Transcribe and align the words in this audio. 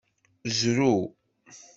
Zrew! 0.57 0.99